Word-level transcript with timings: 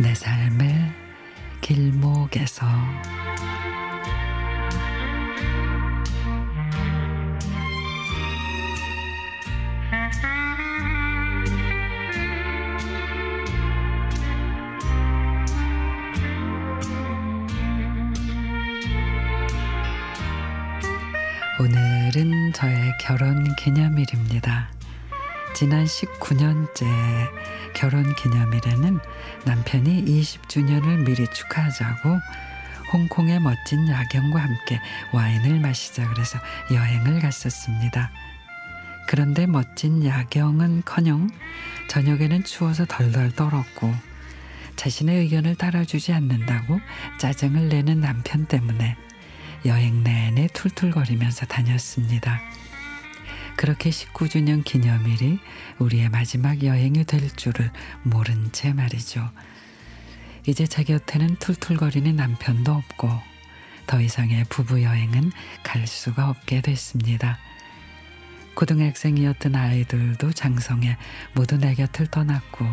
내 0.00 0.12
삶의 0.12 0.92
길목에서 1.60 2.66
오늘은 21.60 22.52
저의 22.52 22.92
결혼 23.00 23.54
기념일입니다. 23.54 24.70
지난 25.54 25.84
19년째 25.84 26.84
결혼 27.74 28.12
기념일에는 28.16 28.98
남편이 29.44 30.04
20주년을 30.04 31.06
미리 31.06 31.24
축하하자고 31.32 32.18
홍콩의 32.92 33.38
멋진 33.38 33.88
야경과 33.88 34.40
함께 34.40 34.80
와인을 35.12 35.60
마시자 35.60 36.08
그래서 36.08 36.40
여행을 36.72 37.20
갔었습니다. 37.20 38.10
그런데 39.06 39.46
멋진 39.46 40.04
야경은 40.04 40.82
커녕 40.84 41.30
저녁에는 41.88 42.42
추워서 42.42 42.84
덜덜 42.84 43.30
떨었고 43.30 43.94
자신의 44.74 45.20
의견을 45.20 45.54
따라주지 45.54 46.12
않는다고 46.12 46.80
짜증을 47.18 47.68
내는 47.68 48.00
남편 48.00 48.46
때문에 48.46 48.96
여행 49.66 50.02
내내 50.02 50.48
툴툴거리면서 50.48 51.46
다녔습니다. 51.46 52.40
그렇게 53.56 53.90
19주년 53.90 54.64
기념일이 54.64 55.38
우리의 55.78 56.08
마지막 56.08 56.62
여행이 56.62 57.04
될 57.04 57.30
줄을 57.30 57.70
모른 58.02 58.50
채 58.52 58.72
말이죠. 58.72 59.30
이제 60.46 60.66
제 60.66 60.84
곁에는 60.84 61.36
툴툴거리는 61.36 62.14
남편도 62.14 62.72
없고 62.72 63.08
더 63.86 64.00
이상의 64.00 64.44
부부 64.48 64.82
여행은 64.82 65.32
갈 65.62 65.86
수가 65.86 66.28
없게 66.30 66.60
됐습니다. 66.60 67.38
고등학생이었던 68.54 69.54
아이들도 69.54 70.32
장성에 70.32 70.96
모두 71.34 71.58
내 71.58 71.74
곁을 71.74 72.06
떠났고 72.06 72.64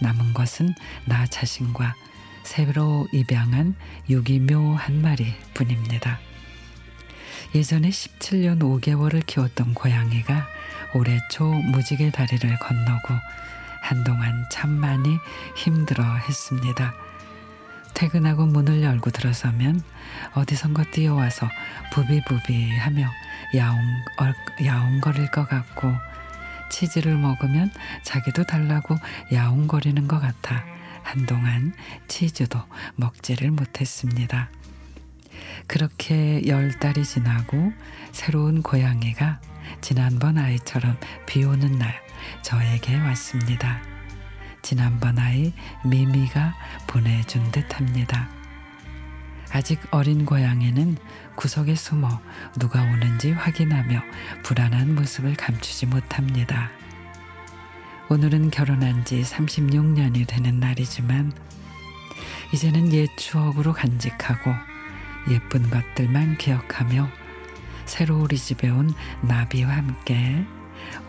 남은 0.00 0.34
것은 0.34 0.74
나 1.06 1.26
자신과 1.26 1.94
새로 2.44 3.06
입양한 3.12 3.74
유기묘 4.08 4.74
한 4.74 5.00
마리 5.00 5.32
뿐입니다. 5.54 6.18
예전에 7.54 7.90
17년 7.90 8.60
5개월을 8.60 9.26
키웠던 9.26 9.74
고양이가 9.74 10.46
올해 10.94 11.20
초 11.30 11.44
무지개 11.44 12.10
다리를 12.10 12.58
건너고 12.58 13.14
한동안 13.82 14.46
참 14.50 14.70
많이 14.70 15.18
힘들어 15.54 16.02
했습니다. 16.16 16.94
퇴근하고 17.92 18.46
문을 18.46 18.82
열고 18.82 19.10
들어서면 19.10 19.82
어디선가 20.34 20.84
뛰어와서 20.92 21.46
부비부비 21.92 22.70
하며 22.78 23.06
야옹, 23.54 23.78
야옹거릴 24.64 25.30
것 25.30 25.46
같고 25.46 25.92
치즈를 26.70 27.18
먹으면 27.18 27.70
자기도 28.02 28.44
달라고 28.44 28.96
야옹거리는 29.30 30.08
것 30.08 30.20
같아 30.20 30.64
한동안 31.02 31.74
치즈도 32.08 32.62
먹지를 32.96 33.50
못했습니다. 33.50 34.48
그렇게 35.66 36.42
열 36.46 36.78
달이 36.78 37.04
지나고 37.04 37.72
새로운 38.12 38.62
고양이가 38.62 39.40
지난번 39.80 40.38
아이처럼 40.38 40.96
비 41.26 41.44
오는 41.44 41.78
날 41.78 41.94
저에게 42.42 42.96
왔습니다. 42.98 43.82
지난번 44.62 45.18
아이 45.18 45.52
미미가 45.84 46.54
보내준 46.86 47.50
듯 47.50 47.76
합니다. 47.76 48.28
아직 49.50 49.80
어린 49.90 50.24
고양이는 50.24 50.96
구석에 51.36 51.74
숨어 51.74 52.22
누가 52.58 52.82
오는지 52.82 53.32
확인하며 53.32 54.02
불안한 54.44 54.94
모습을 54.94 55.34
감추지 55.34 55.86
못합니다. 55.86 56.70
오늘은 58.08 58.50
결혼한 58.50 59.04
지 59.04 59.20
36년이 59.22 60.26
되는 60.26 60.58
날이지만 60.58 61.32
이제는 62.54 62.92
옛 62.92 63.08
추억으로 63.16 63.72
간직하고 63.72 64.54
예쁜 65.30 65.68
것들만 65.70 66.38
기억하며 66.38 67.08
새로 67.84 68.18
우리 68.20 68.36
집에 68.36 68.70
온 68.70 68.92
나비와 69.22 69.76
함께 69.76 70.44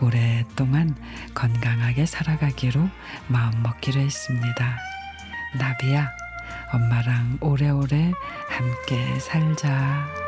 오랫동안 0.00 0.94
건강하게 1.34 2.06
살아가기로 2.06 2.88
마음먹기로 3.28 4.00
했습니다. 4.00 4.78
나비야, 5.58 6.10
엄마랑 6.72 7.38
오래오래 7.40 8.12
함께 8.48 9.18
살자. 9.20 10.23